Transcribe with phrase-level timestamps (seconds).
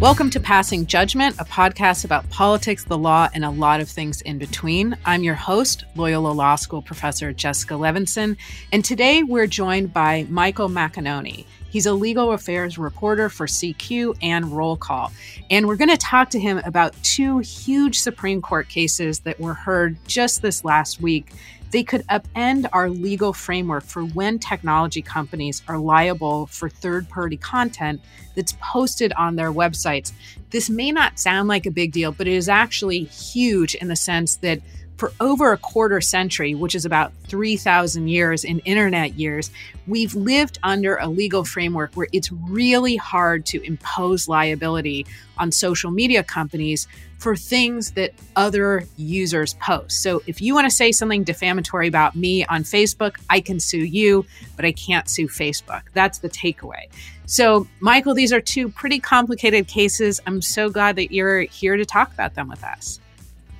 [0.00, 4.20] Welcome to Passing Judgment, a podcast about politics, the law, and a lot of things
[4.20, 4.96] in between.
[5.04, 8.36] I'm your host, Loyola Law School professor Jessica Levinson,
[8.70, 11.44] and today we're joined by Michael Macagnone.
[11.68, 15.10] He's a legal affairs reporter for CQ and Roll Call.
[15.50, 19.54] And we're going to talk to him about two huge Supreme Court cases that were
[19.54, 21.32] heard just this last week
[21.70, 27.36] they could upend our legal framework for when technology companies are liable for third party
[27.36, 28.00] content
[28.34, 30.12] that's posted on their websites.
[30.50, 33.96] This may not sound like a big deal, but it is actually huge in the
[33.96, 34.60] sense that
[34.98, 39.50] for over a quarter century, which is about 3,000 years in internet years,
[39.86, 45.06] we've lived under a legal framework where it's really hard to impose liability
[45.38, 46.88] on social media companies
[47.18, 50.02] for things that other users post.
[50.02, 53.84] So if you want to say something defamatory about me on Facebook, I can sue
[53.84, 54.26] you,
[54.56, 55.82] but I can't sue Facebook.
[55.94, 56.88] That's the takeaway.
[57.26, 60.20] So, Michael, these are two pretty complicated cases.
[60.26, 63.00] I'm so glad that you're here to talk about them with us.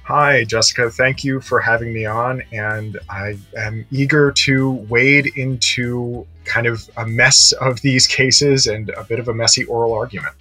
[0.09, 0.91] Hi, Jessica.
[0.91, 2.43] Thank you for having me on.
[2.51, 8.89] And I am eager to wade into kind of a mess of these cases and
[8.89, 10.35] a bit of a messy oral argument.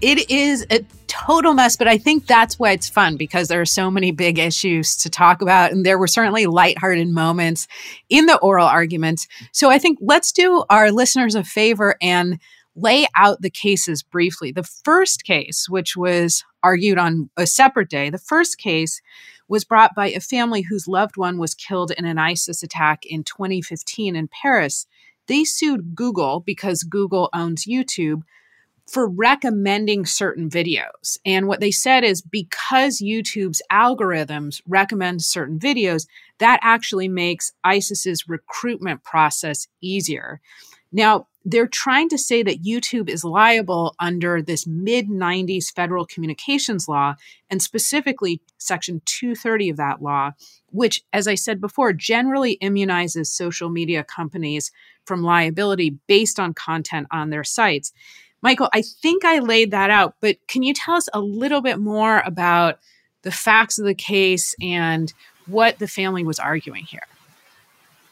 [0.00, 3.64] It is a total mess, but I think that's why it's fun because there are
[3.64, 5.70] so many big issues to talk about.
[5.70, 7.68] And there were certainly lighthearted moments
[8.08, 9.28] in the oral arguments.
[9.52, 12.40] So I think let's do our listeners a favor and
[12.80, 14.52] lay out the cases briefly.
[14.52, 19.00] The first case, which was argued on a separate day, the first case
[19.48, 23.24] was brought by a family whose loved one was killed in an ISIS attack in
[23.24, 24.86] 2015 in Paris.
[25.26, 28.22] They sued Google because Google owns YouTube
[28.90, 31.18] for recommending certain videos.
[31.24, 36.06] And what they said is because YouTube's algorithms recommend certain videos,
[36.38, 40.40] that actually makes ISIS's recruitment process easier.
[40.92, 46.86] Now, they're trying to say that YouTube is liable under this mid 90s federal communications
[46.86, 47.14] law,
[47.48, 50.32] and specifically Section 230 of that law,
[50.70, 54.70] which, as I said before, generally immunizes social media companies
[55.06, 57.92] from liability based on content on their sites.
[58.42, 61.78] Michael, I think I laid that out, but can you tell us a little bit
[61.78, 62.78] more about
[63.22, 65.12] the facts of the case and
[65.46, 67.06] what the family was arguing here?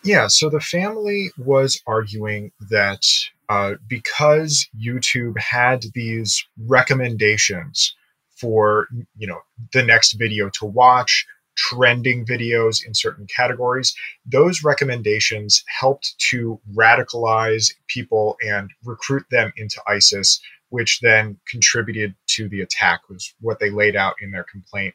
[0.04, 3.04] Yeah, so the family was arguing that
[3.48, 7.96] uh, because YouTube had these recommendations
[8.36, 9.40] for you know
[9.72, 11.26] the next video to watch,
[11.56, 13.94] trending videos in certain categories,
[14.24, 22.48] those recommendations helped to radicalize people and recruit them into ISIS, which then contributed to
[22.48, 23.00] the attack.
[23.08, 24.94] Was what they laid out in their complaint.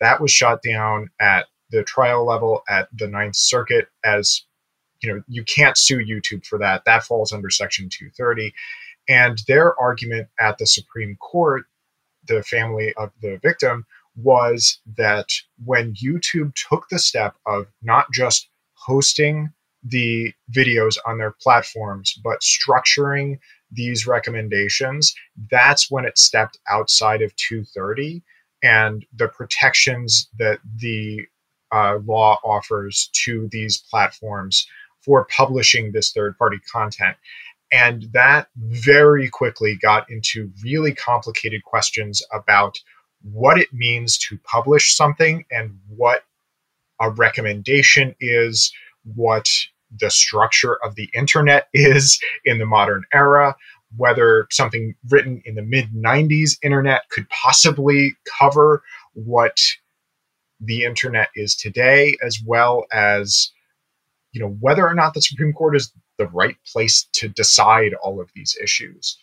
[0.00, 4.42] That was shot down at the trial level at the Ninth Circuit as
[5.02, 6.84] you know you can't sue YouTube for that.
[6.84, 8.54] That falls under Section 230.
[9.08, 11.64] And their argument at the Supreme Court,
[12.28, 13.84] the family of the victim,
[14.14, 15.26] was that
[15.64, 19.50] when YouTube took the step of not just hosting
[19.82, 23.38] the videos on their platforms, but structuring
[23.72, 25.14] these recommendations,
[25.50, 28.22] that's when it stepped outside of 230
[28.62, 31.26] and the protections that the
[31.72, 34.66] uh, law offers to these platforms
[35.04, 37.16] for publishing this third party content.
[37.72, 42.78] And that very quickly got into really complicated questions about
[43.22, 46.24] what it means to publish something and what
[47.00, 48.72] a recommendation is,
[49.14, 49.48] what
[49.98, 53.56] the structure of the internet is in the modern era,
[53.96, 58.82] whether something written in the mid 90s internet could possibly cover
[59.14, 59.58] what
[60.62, 63.50] the internet is today, as well as
[64.32, 68.20] you know whether or not the Supreme Court is the right place to decide all
[68.20, 69.18] of these issues.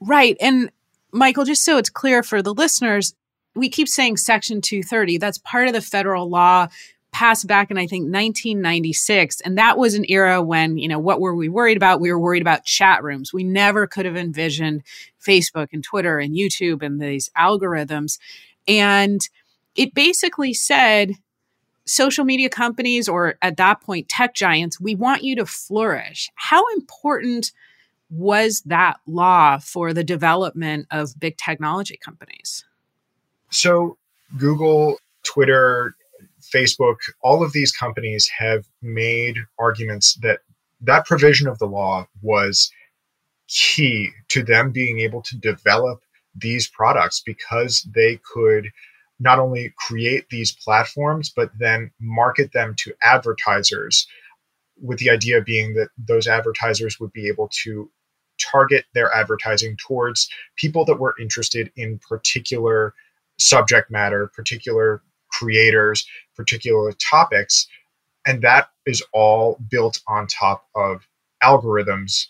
[0.00, 0.36] Right.
[0.40, 0.70] And
[1.12, 3.14] Michael, just so it's clear for the listeners,
[3.54, 5.18] we keep saying Section 230.
[5.18, 6.68] That's part of the federal law
[7.12, 11.20] passed back in I think 1996 and that was an era when you know what
[11.20, 14.82] were we worried about we were worried about chat rooms we never could have envisioned
[15.24, 18.18] Facebook and Twitter and YouTube and these algorithms
[18.66, 19.20] and
[19.76, 21.12] it basically said
[21.86, 26.30] social media companies or at that point tech giants, we want you to flourish.
[26.34, 27.52] How important
[28.10, 32.64] was that law for the development of big technology companies?
[33.50, 33.96] So,
[34.38, 35.94] Google, Twitter,
[36.42, 40.40] Facebook, all of these companies have made arguments that
[40.80, 42.70] that provision of the law was
[43.48, 46.02] key to them being able to develop
[46.34, 48.70] these products because they could
[49.20, 54.06] not only create these platforms, but then market them to advertisers
[54.80, 57.90] with the idea being that those advertisers would be able to
[58.40, 62.94] target their advertising towards people that were interested in particular
[63.38, 66.06] subject matter, particular creators,
[66.36, 67.66] particular topics.
[68.26, 71.06] And that is all built on top of
[71.42, 72.26] algorithms.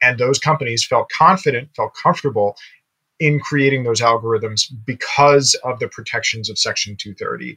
[0.00, 2.56] And those companies felt confident, felt comfortable
[3.20, 7.56] in creating those algorithms because of the protections of Section 230,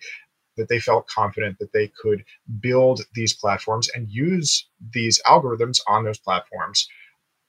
[0.58, 2.24] that they felt confident that they could
[2.60, 6.88] build these platforms and use these algorithms on those platforms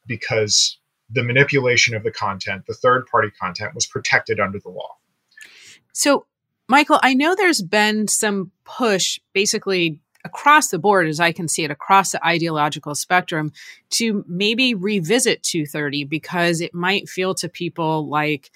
[0.06, 0.78] because
[1.10, 4.96] the manipulation of the content, the third party content, was protected under the law.
[5.92, 6.26] So,
[6.68, 11.64] Michael, I know there's been some push basically across the board, as I can see
[11.64, 13.52] it, across the ideological spectrum,
[13.90, 18.50] to maybe revisit 230 because it might feel to people like,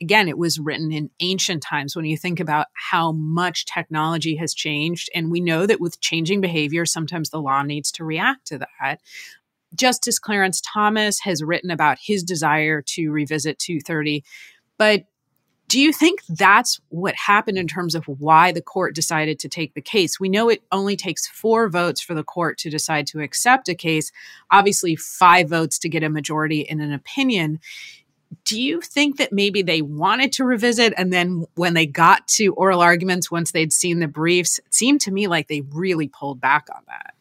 [0.00, 4.54] again, it was written in ancient times when you think about how much technology has
[4.54, 5.10] changed.
[5.14, 9.00] And we know that with changing behavior, sometimes the law needs to react to that.
[9.74, 14.24] Justice Clarence Thomas has written about his desire to revisit 230.
[14.78, 15.04] But
[15.70, 19.74] do you think that's what happened in terms of why the court decided to take
[19.74, 20.18] the case?
[20.18, 23.74] We know it only takes four votes for the court to decide to accept a
[23.76, 24.10] case,
[24.50, 27.60] obviously, five votes to get a majority in an opinion.
[28.44, 32.52] Do you think that maybe they wanted to revisit and then when they got to
[32.54, 36.40] oral arguments, once they'd seen the briefs, it seemed to me like they really pulled
[36.40, 37.14] back on that?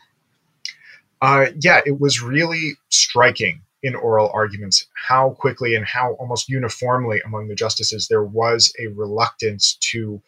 [1.22, 7.22] Uh, yeah, it was really striking in oral arguments how quickly and how almost uniformly
[7.26, 10.22] among the justices there was a reluctance to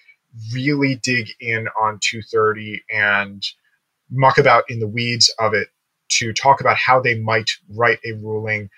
[0.53, 3.43] really dig in on 230 and
[4.09, 5.67] muck about in the weeds of it
[6.09, 8.69] to talk about how they might write a ruling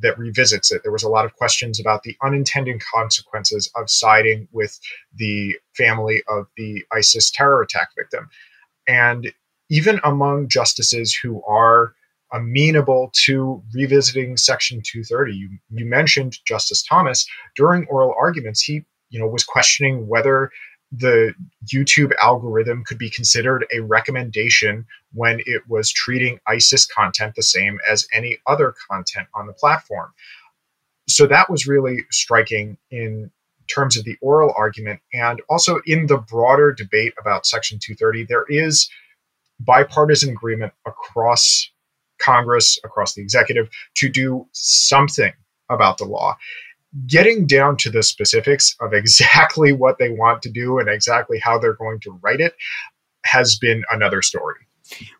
[0.00, 0.82] that revisits it.
[0.82, 4.78] There was a lot of questions about the unintended consequences of siding with
[5.14, 8.28] the family of the ISIS terror attack victim.
[8.86, 9.32] And
[9.70, 11.94] even among justices who are
[12.32, 15.34] amenable to revisiting Section 230.
[15.34, 17.26] You, you mentioned Justice Thomas
[17.56, 18.62] during oral arguments.
[18.62, 20.50] He, you know, was questioning whether
[20.90, 21.34] the
[21.72, 27.78] YouTube algorithm could be considered a recommendation when it was treating ISIS content the same
[27.90, 30.12] as any other content on the platform.
[31.08, 33.30] So that was really striking in
[33.68, 35.00] terms of the oral argument.
[35.12, 38.88] And also in the broader debate about Section 230, there is
[39.60, 41.70] bipartisan agreement across
[42.18, 45.32] Congress, across the executive to do something
[45.68, 46.36] about the law.
[47.06, 51.58] Getting down to the specifics of exactly what they want to do and exactly how
[51.58, 52.54] they're going to write it
[53.24, 54.56] has been another story.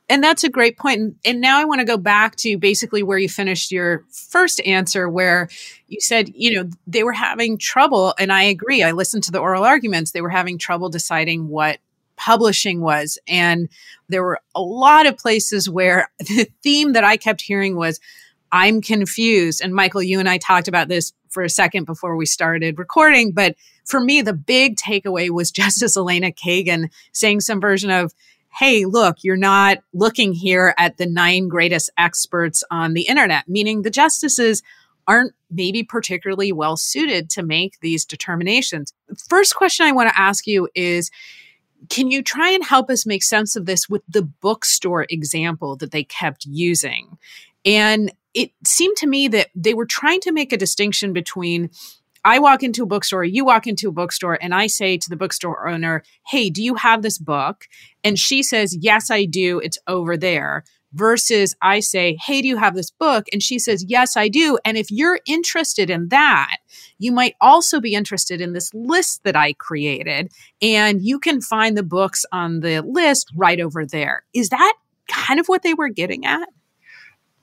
[0.08, 1.16] And that's a great point.
[1.26, 5.08] And now I want to go back to basically where you finished your first answer,
[5.08, 5.48] where
[5.88, 8.14] you said, you know, they were having trouble.
[8.18, 8.82] And I agree.
[8.82, 10.12] I listened to the oral arguments.
[10.12, 11.78] They were having trouble deciding what
[12.18, 13.18] publishing was.
[13.26, 13.68] And
[14.08, 18.00] there were a lot of places where the theme that I kept hearing was,
[18.52, 19.62] I'm confused.
[19.62, 23.32] And Michael, you and I talked about this for a second before we started recording.
[23.32, 28.12] But for me, the big takeaway was Justice Elena Kagan saying some version of,
[28.50, 33.82] Hey, look, you're not looking here at the nine greatest experts on the internet, meaning
[33.82, 34.62] the justices
[35.06, 38.92] aren't maybe particularly well suited to make these determinations.
[39.28, 41.10] First question I want to ask you is
[41.88, 45.90] can you try and help us make sense of this with the bookstore example that
[45.90, 47.18] they kept using?
[47.64, 51.70] And it seemed to me that they were trying to make a distinction between
[52.24, 55.16] I walk into a bookstore, you walk into a bookstore, and I say to the
[55.16, 57.68] bookstore owner, Hey, do you have this book?
[58.02, 59.60] And she says, Yes, I do.
[59.60, 63.26] It's over there versus I say, Hey, do you have this book?
[63.32, 64.58] And she says, Yes, I do.
[64.64, 66.56] And if you're interested in that,
[66.98, 70.32] you might also be interested in this list that I created.
[70.62, 74.24] And you can find the books on the list right over there.
[74.34, 74.74] Is that
[75.08, 76.48] kind of what they were getting at?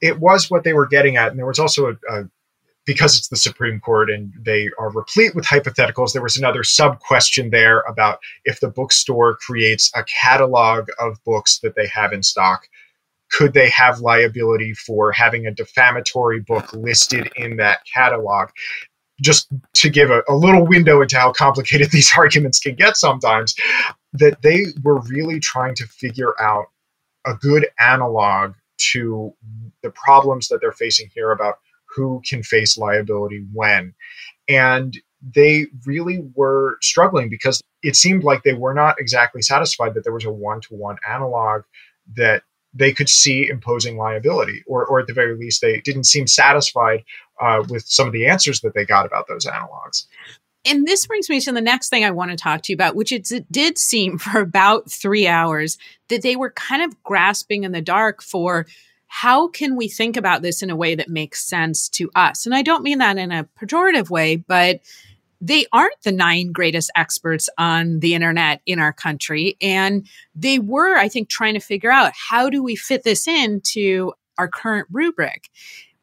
[0.01, 1.29] It was what they were getting at.
[1.29, 2.23] And there was also a, a
[2.85, 6.99] because it's the Supreme Court and they are replete with hypotheticals, there was another sub
[6.99, 12.21] question there about if the bookstore creates a catalog of books that they have in
[12.21, 12.67] stock,
[13.31, 18.49] could they have liability for having a defamatory book listed in that catalog?
[19.21, 23.55] Just to give a, a little window into how complicated these arguments can get sometimes,
[24.13, 26.65] that they were really trying to figure out
[27.25, 29.33] a good analog to
[29.81, 31.59] the problems that they're facing here about
[31.95, 33.93] who can face liability when.
[34.47, 34.97] And
[35.33, 40.13] they really were struggling because it seemed like they were not exactly satisfied that there
[40.13, 41.63] was a one to one analog
[42.15, 42.43] that
[42.75, 47.03] they could see imposing liability, or, or at the very least, they didn't seem satisfied
[47.41, 50.05] uh, with some of the answers that they got about those analogs.
[50.65, 52.95] And this brings me to the next thing I want to talk to you about,
[52.95, 55.77] which it did seem for about three hours
[56.09, 58.65] that they were kind of grasping in the dark for
[59.07, 62.45] how can we think about this in a way that makes sense to us?
[62.45, 64.81] And I don't mean that in a pejorative way, but
[65.45, 69.55] they aren't the nine greatest experts on the internet in our country.
[69.61, 74.13] And they were, I think, trying to figure out how do we fit this into
[74.39, 75.49] our current rubric.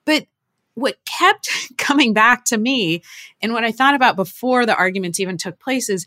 [0.04, 0.26] But
[0.74, 3.02] what kept coming back to me
[3.40, 6.06] and what I thought about before the arguments even took place is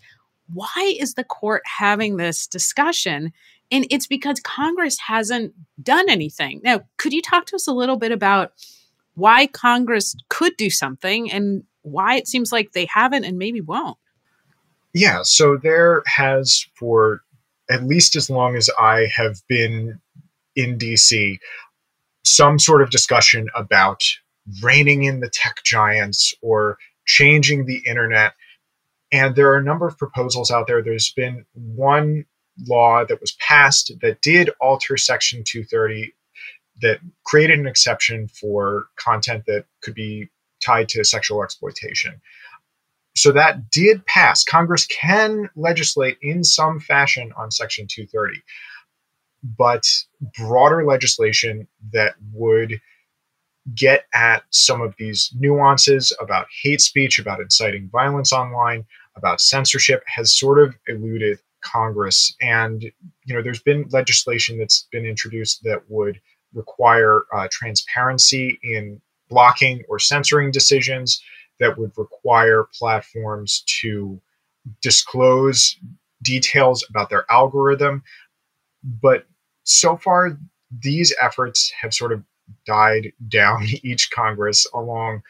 [0.54, 3.34] why is the court having this discussion?
[3.70, 6.62] And it's because Congress hasn't done anything.
[6.63, 8.54] Now, could you talk to us a little bit about
[9.15, 13.98] why Congress could do something and why it seems like they haven't and maybe won't?
[14.94, 17.22] Yeah, so there has, for
[17.70, 20.00] at least as long as I have been
[20.56, 21.38] in DC,
[22.24, 24.01] some sort of discussion about
[24.62, 28.34] reining in the tech giants or changing the internet.
[29.12, 30.82] And there are a number of proposals out there.
[30.82, 32.25] There's been one
[32.68, 36.13] law that was passed that did alter Section 230
[36.82, 40.30] that created an exception for content that could be
[40.64, 42.22] tied to sexual exploitation.
[43.16, 44.44] So that did pass.
[44.44, 48.42] Congress can legislate in some fashion on Section 230,
[49.58, 49.84] but
[50.38, 52.82] broader legislation that would
[53.74, 58.86] get at some of these nuances about hate speech, about inciting violence online,
[59.16, 62.36] about censorship has sort of eluded Congress.
[62.42, 66.20] And, you know, there's been legislation that's been introduced that would
[66.54, 69.02] require uh, transparency in
[69.36, 71.22] blocking or censoring decisions,
[71.60, 74.20] that would require platforms to
[74.82, 75.77] disclose
[76.24, 78.01] details about their algorithm.
[78.84, 79.25] But
[79.63, 80.38] so far,
[80.72, 82.24] these efforts have sort of
[82.65, 85.22] died down each Congress along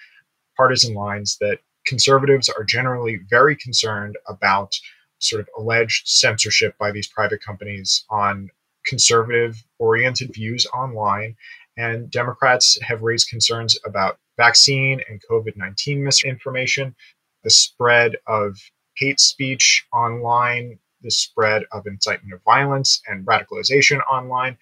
[0.56, 4.76] partisan lines that conservatives are generally very concerned about
[5.20, 8.50] sort of alleged censorship by these private companies on
[8.86, 11.36] conservative oriented views online.
[11.78, 16.96] And Democrats have raised concerns about vaccine and COVID 19 misinformation,
[17.44, 18.58] the spread of
[18.96, 24.58] hate speech online, the spread of incitement of violence and radicalization online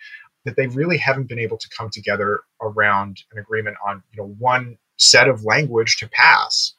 [0.45, 4.35] that they really haven't been able to come together around an agreement on you know
[4.39, 6.73] one set of language to pass.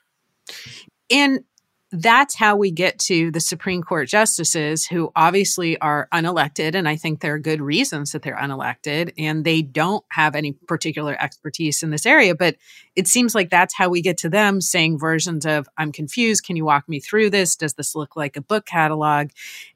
[1.11, 1.45] And
[1.97, 6.75] that's how we get to the Supreme Court justices who obviously are unelected.
[6.75, 10.53] And I think there are good reasons that they're unelected and they don't have any
[10.53, 12.35] particular expertise in this area.
[12.35, 12.57] But
[12.97, 16.45] it seems like that's how we get to them saying versions of, I'm confused.
[16.45, 17.55] Can you walk me through this?
[17.55, 19.31] Does this look like a book catalog?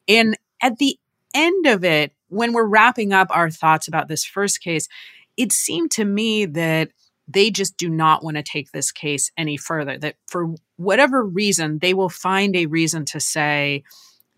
[0.08, 0.98] And at the
[1.34, 4.88] end of it, when we're wrapping up our thoughts about this first case,
[5.36, 6.90] it seemed to me that
[7.28, 9.98] they just do not want to take this case any further.
[9.98, 13.84] That for whatever reason, they will find a reason to say,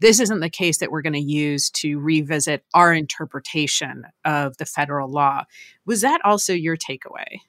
[0.00, 4.64] this isn't the case that we're going to use to revisit our interpretation of the
[4.64, 5.44] federal law.
[5.85, 7.40] Was that also your takeaway?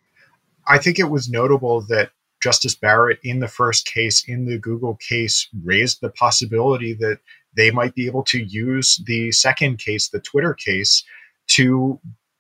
[0.68, 2.12] I think it was notable that
[2.44, 7.20] Justice Barrett, in the first case, in the Google case, raised the possibility that
[7.56, 11.04] they might be able to use the second case, the Twitter case,
[11.48, 12.00] to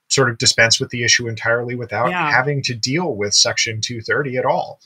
[0.09, 2.29] sort of dispense with the issue entirely without yeah.
[2.29, 4.79] having to deal with Section 230 at all.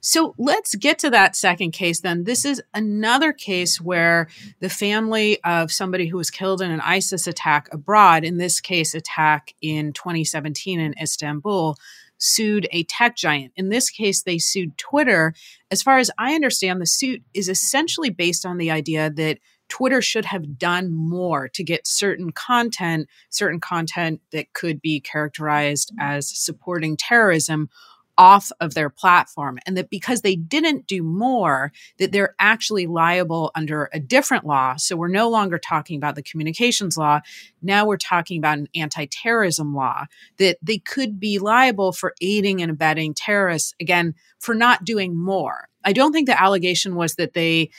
[0.00, 2.24] So let's get to that second case then.
[2.24, 4.28] This is another case where
[4.60, 8.94] the family of somebody who was killed in an ISIS attack abroad, in this case,
[8.94, 11.76] attack in 2017 in Istanbul,
[12.16, 13.52] sued a tech giant.
[13.56, 15.34] In this case, they sued Twitter.
[15.70, 19.38] As far as I understand, the suit is essentially based on the idea that
[19.68, 25.92] Twitter should have done more to get certain content, certain content that could be characterized
[25.98, 27.70] as supporting terrorism
[28.20, 33.50] off of their platform and that because they didn't do more that they're actually liable
[33.54, 37.18] under a different law so we're no longer talking about the communications law
[37.62, 40.04] now we're talking about an anti-terrorism law
[40.36, 45.66] that they could be liable for aiding and abetting terrorists again for not doing more
[45.82, 47.70] i don't think the allegation was that they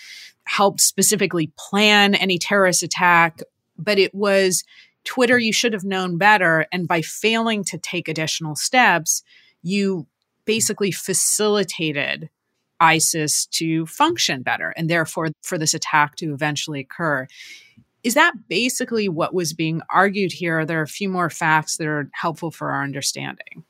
[0.46, 3.42] helped specifically plan any terrorist attack
[3.78, 4.64] but it was
[5.04, 6.68] Twitter, you should have known better.
[6.72, 9.24] And by failing to take additional steps,
[9.64, 10.06] you
[10.52, 12.30] basically facilitated
[12.82, 17.26] ISIS to function better and therefore for this attack to eventually occur.
[18.04, 20.60] Is that basically what was being argued here?
[20.60, 23.64] Are there a few more facts that are helpful for our understanding?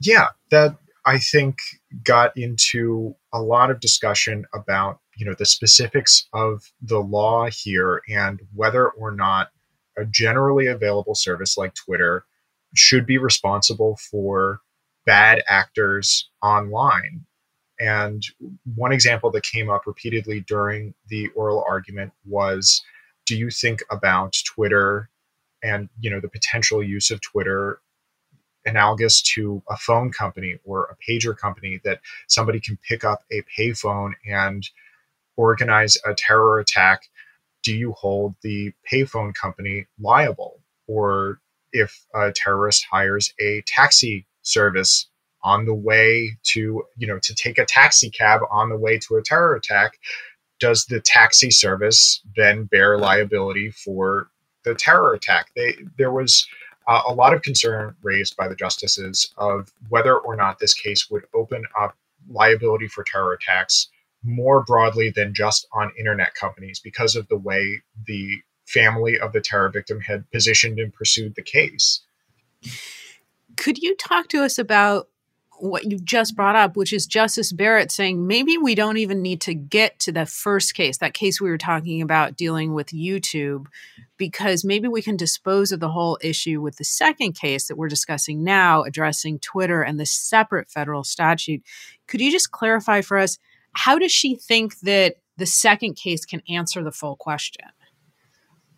[0.00, 1.58] Yeah, that I think
[2.02, 8.00] got into a lot of discussion about you know the specifics of the law here
[8.08, 9.50] and whether or not
[9.98, 12.24] a generally available service like Twitter
[12.74, 14.62] should be responsible for
[15.06, 17.24] bad actors online.
[17.78, 18.22] And
[18.74, 22.82] one example that came up repeatedly during the oral argument was
[23.26, 25.10] do you think about Twitter
[25.62, 27.80] and you know the potential use of Twitter
[28.66, 33.42] analogous to a phone company or a pager company that somebody can pick up a
[33.56, 34.68] payphone and
[35.36, 37.02] organize a terror attack.
[37.62, 40.60] Do you hold the payphone company liable?
[40.88, 41.40] Or
[41.72, 45.08] if a terrorist hires a taxi service
[45.42, 49.16] on the way to, you know, to take a taxi cab on the way to
[49.16, 49.98] a terror attack,
[50.58, 54.30] does the taxi service then bear liability for
[54.64, 55.50] the terror attack?
[55.54, 56.46] They, there was
[56.88, 61.10] uh, a lot of concern raised by the justices of whether or not this case
[61.10, 61.96] would open up
[62.28, 63.88] liability for terror attacks
[64.24, 69.40] more broadly than just on internet companies because of the way the family of the
[69.40, 72.00] terror victim had positioned and pursued the case.
[73.56, 75.08] Could you talk to us about
[75.58, 79.40] what you just brought up, which is Justice Barrett saying maybe we don't even need
[79.42, 83.66] to get to the first case, that case we were talking about dealing with YouTube,
[84.18, 87.88] because maybe we can dispose of the whole issue with the second case that we're
[87.88, 91.62] discussing now, addressing Twitter and the separate federal statute.
[92.06, 93.38] Could you just clarify for us
[93.72, 97.66] how does she think that the second case can answer the full question?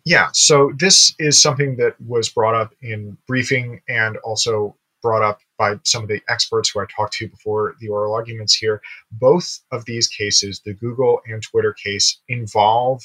[0.09, 5.41] Yeah, so this is something that was brought up in briefing and also brought up
[5.59, 8.81] by some of the experts who I talked to before the oral arguments here.
[9.11, 13.03] Both of these cases, the Google and Twitter case, involve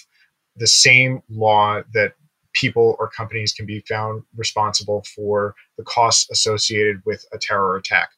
[0.57, 2.15] the same law that
[2.55, 8.09] people or companies can be found responsible for the costs associated with a terror attack.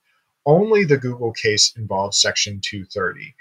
[0.46, 3.34] Only the Google case involves Section 230.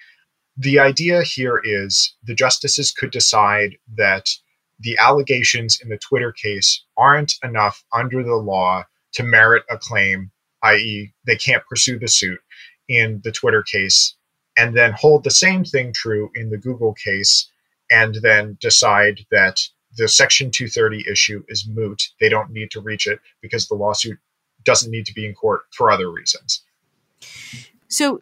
[0.58, 4.28] The idea here is the justices could decide that
[4.80, 10.32] the allegations in the Twitter case aren't enough under the law to merit a claim,
[10.64, 12.40] i.e., they can't pursue the suit
[12.88, 14.16] in the Twitter case,
[14.58, 17.50] and then hold the same thing true in the Google case,
[17.90, 19.62] and then decide that
[19.98, 22.10] the Section 230 issue is moot.
[22.20, 24.20] They don't need to reach it because the lawsuit
[24.64, 26.64] doesn't need to be in court for other reasons.
[27.88, 28.22] So,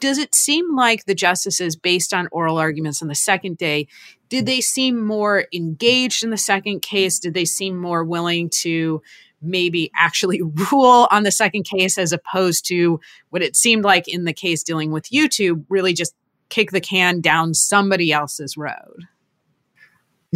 [0.00, 3.88] does it seem like the justices, based on oral arguments on the second day,
[4.28, 7.18] did they seem more engaged in the second case?
[7.18, 9.02] Did they seem more willing to
[9.40, 10.42] maybe actually
[10.72, 14.62] rule on the second case as opposed to what it seemed like in the case
[14.62, 16.14] dealing with YouTube, really just
[16.48, 19.06] kick the can down somebody else's road?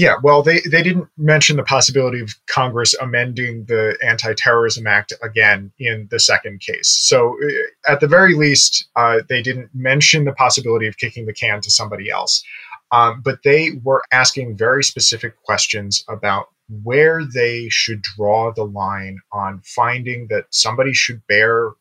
[0.01, 5.13] Yeah, well, they, they didn't mention the possibility of Congress amending the Anti Terrorism Act
[5.23, 6.89] again in the second case.
[6.89, 11.35] So, uh, at the very least, uh, they didn't mention the possibility of kicking the
[11.35, 12.43] can to somebody else.
[12.91, 16.47] Um, but they were asking very specific questions about
[16.83, 21.73] where they should draw the line on finding that somebody should bear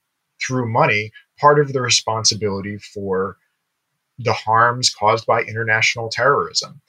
[0.46, 3.38] through money part of the responsibility for
[4.18, 6.82] the harms caused by international terrorism.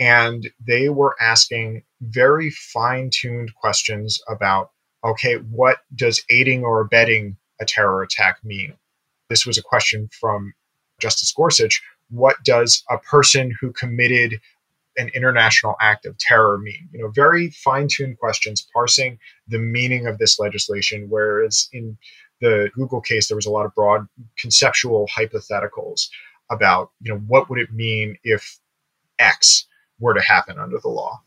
[0.00, 4.70] And they were asking very fine tuned questions about
[5.04, 8.74] okay, what does aiding or abetting a terror attack mean?
[9.30, 10.52] This was a question from
[11.00, 11.80] Justice Gorsuch.
[12.10, 14.40] What does a person who committed
[14.98, 16.88] an international act of terror mean?
[16.92, 21.96] You know, very fine-tuned questions parsing the meaning of this legislation, whereas in
[22.40, 24.06] the Google case, there was a lot of broad
[24.38, 26.08] conceptual hypotheticals
[26.50, 28.58] about, you know, what would it mean if
[29.18, 29.66] X
[30.00, 31.22] were to happen under the law.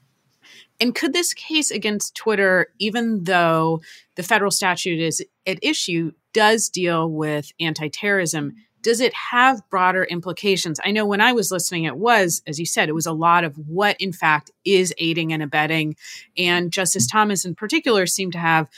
[0.79, 3.81] And could this case against Twitter, even though
[4.15, 10.03] the federal statute is at issue, does deal with anti terrorism, does it have broader
[10.03, 10.79] implications?
[10.83, 13.45] I know when I was listening, it was, as you said, it was a lot
[13.45, 15.95] of what, in fact, is aiding and abetting.
[16.37, 18.69] And Justice Thomas, in particular, seemed to have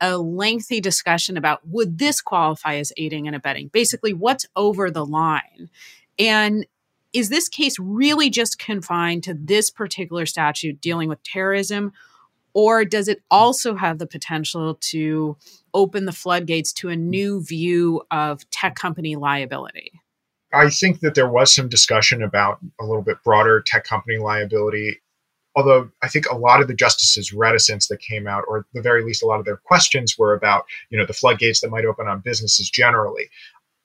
[0.00, 3.68] a lengthy discussion about would this qualify as aiding and abetting?
[3.68, 5.70] Basically, what's over the line?
[6.18, 6.66] And
[7.14, 11.92] is this case really just confined to this particular statute dealing with terrorism?
[12.52, 15.36] Or does it also have the potential to
[15.72, 19.92] open the floodgates to a new view of tech company liability?
[20.52, 25.00] I think that there was some discussion about a little bit broader tech company liability.
[25.56, 28.82] Although I think a lot of the justices' reticence that came out, or at the
[28.82, 31.84] very least, a lot of their questions were about, you know, the floodgates that might
[31.84, 33.28] open on businesses generally.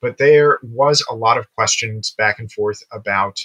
[0.00, 3.38] But there was a lot of questions back and forth about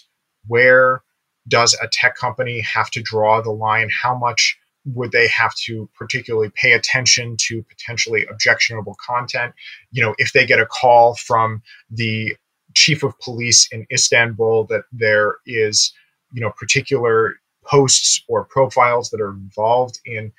[0.48, 1.04] where
[1.48, 3.90] does a tech company have to draw the line?
[3.90, 9.54] How much would they have to particularly pay attention to potentially objectionable content?
[9.92, 12.36] You know, if they get a call from the
[12.74, 15.94] chief of police in Istanbul that there is,
[16.34, 20.32] you know, particular posts or profiles that are involved in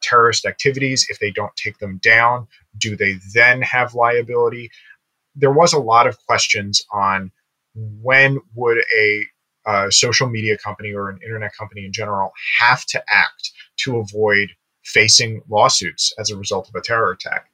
[0.00, 4.70] terrorist activities, if they don't take them down, do they then have liability?
[5.34, 7.30] There was a lot of questions on
[7.74, 9.24] when would a
[9.90, 14.48] social media company or an internet company in general have to act to avoid
[14.84, 17.48] facing lawsuits as a result of a terror attack.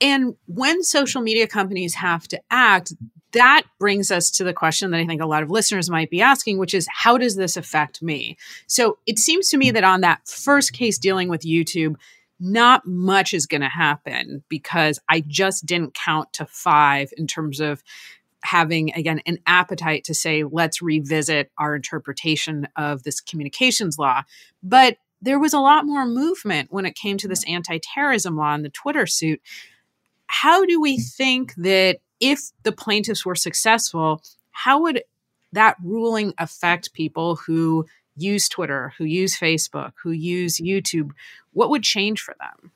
[0.00, 2.92] And when social media companies have to act,
[3.32, 6.20] that brings us to the question that I think a lot of listeners might be
[6.20, 8.36] asking, which is how does this affect me?
[8.66, 11.96] So it seems to me that on that first case dealing with YouTube,
[12.40, 17.60] not much is going to happen because I just didn't count to five in terms
[17.60, 17.82] of
[18.42, 24.22] having, again, an appetite to say, let's revisit our interpretation of this communications law.
[24.62, 28.54] But there was a lot more movement when it came to this anti terrorism law
[28.54, 29.40] in the Twitter suit.
[30.26, 34.22] How do we think that if the plaintiffs were successful,
[34.52, 35.02] how would
[35.52, 37.86] that ruling affect people who
[38.20, 41.10] use Twitter, who use Facebook, who use YouTube?
[41.52, 42.72] What would change for them?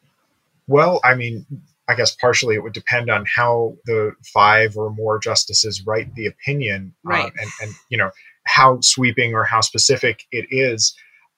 [0.66, 1.46] Well, I mean,
[1.88, 6.26] I guess partially it would depend on how the five or more justices write the
[6.26, 7.32] opinion, uh, right?
[7.38, 8.10] and, and you know
[8.44, 10.94] how sweeping or how specific it is.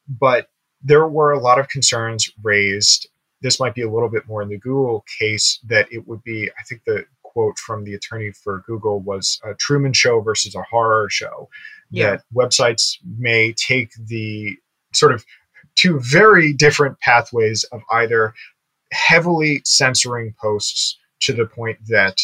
[0.08, 0.48] But
[0.82, 3.08] there were a lot of concerns raised.
[3.42, 6.48] This might be a little bit more in the Google case that it would be.
[6.58, 10.62] I think the quote from the attorney for Google was a Truman Show versus a
[10.62, 11.48] horror show.
[11.90, 12.10] Yeah.
[12.10, 14.56] That websites may take the
[14.92, 15.24] sort of
[15.76, 18.34] two very different pathways of either
[18.92, 22.20] heavily censoring posts to the point that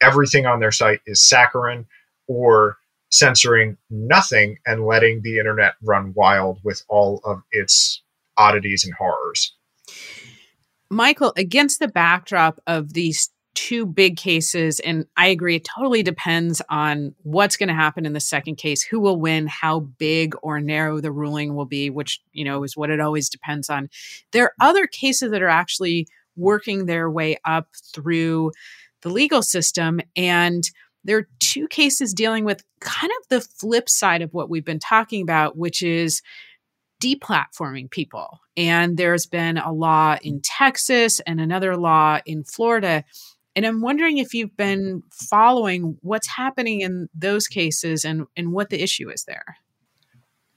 [0.00, 1.86] everything on their site is saccharine
[2.26, 2.78] or
[3.10, 8.02] censoring nothing and letting the internet run wild with all of its
[8.36, 9.54] oddities and horrors.
[10.90, 16.62] Michael, against the backdrop of these two big cases, and I agree, it totally depends
[16.68, 20.60] on what's going to happen in the second case, who will win, how big or
[20.60, 23.88] narrow the ruling will be, which, you know, is what it always depends on.
[24.32, 28.52] There are other cases that are actually working their way up through
[29.02, 30.00] the legal system.
[30.16, 30.64] And
[31.04, 34.78] there are two cases dealing with kind of the flip side of what we've been
[34.78, 36.22] talking about, which is
[37.02, 38.40] deplatforming people.
[38.56, 43.04] And there's been a law in Texas and another law in Florida
[43.60, 48.70] and I'm wondering if you've been following what's happening in those cases and, and what
[48.70, 49.58] the issue is there.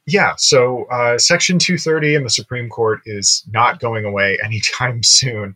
[0.05, 5.53] Yeah, so uh, Section 230 in the Supreme Court is not going away anytime soon.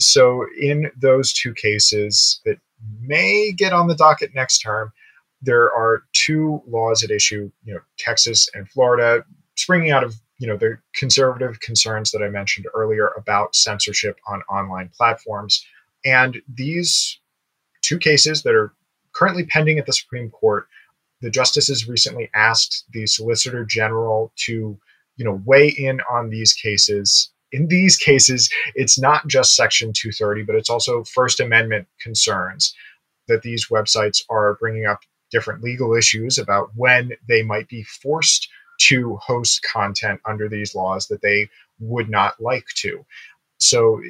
[0.00, 2.56] So, in those two cases that
[3.02, 4.90] may get on the docket next term,
[5.42, 10.46] there are two laws at issue, you know, Texas and Florida, springing out of you
[10.46, 15.62] know the conservative concerns that I mentioned earlier about censorship on online platforms.
[16.04, 17.18] And these
[17.82, 18.72] two cases that are
[19.12, 20.68] currently pending at the Supreme Court,
[21.20, 24.78] the justices recently asked the Solicitor General to,
[25.16, 27.30] you know, weigh in on these cases.
[27.50, 32.74] In these cases, it's not just Section 230, but it's also First Amendment concerns
[33.26, 38.48] that these websites are bringing up different legal issues about when they might be forced
[38.80, 41.48] to host content under these laws that they
[41.80, 43.04] would not like to.
[43.58, 44.00] So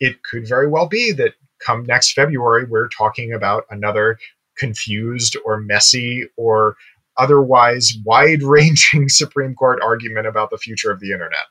[0.00, 4.18] it could very well be that come next February, we're talking about another
[4.56, 6.76] confused or messy or
[7.16, 11.46] otherwise wide ranging Supreme Court argument about the future of the internet.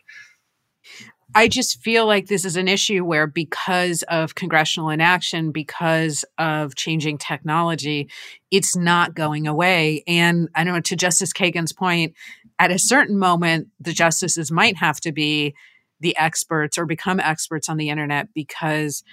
[1.35, 6.75] I just feel like this is an issue where, because of congressional inaction, because of
[6.75, 8.09] changing technology,
[8.51, 10.03] it's not going away.
[10.05, 12.13] And I don't know to Justice Kagan's point,
[12.59, 15.55] at a certain moment, the justices might have to be
[16.03, 19.03] the experts or become experts on the internet because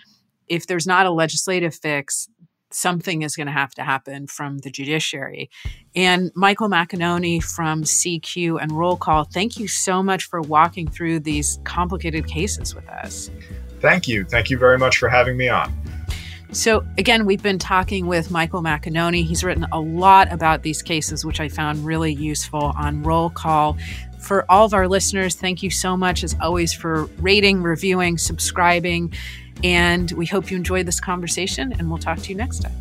[0.49, 2.29] if there's not a legislative fix,
[2.73, 5.49] something is going to have to happen from the judiciary.
[5.95, 11.21] And Michael Macagnone from CQ and Roll Call, thank you so much for walking through
[11.21, 13.31] these complicated cases with us.
[13.81, 14.25] Thank you.
[14.25, 15.73] Thank you very much for having me on.
[16.53, 19.25] So, again, we've been talking with Michael Macagnone.
[19.25, 23.77] He's written a lot about these cases, which I found really useful on Roll Call.
[24.21, 29.13] For all of our listeners, thank you so much, as always, for rating, reviewing, subscribing.
[29.65, 32.73] And we hope you enjoyed this conversation, and we'll talk to you next time.